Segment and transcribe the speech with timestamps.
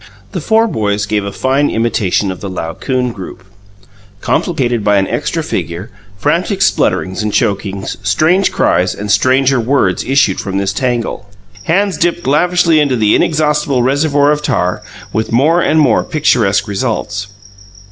[0.31, 3.43] The four boys gave a fine imitation of the Laocoon group
[4.19, 10.39] complicated by an extra figure frantic splutterings and chokings, strange cries and stranger words issued
[10.39, 11.29] from this tangle;
[11.65, 14.81] hands dipped lavishly into the inexhaustible reservoir of tar,
[15.13, 17.27] with more and more picturesque results.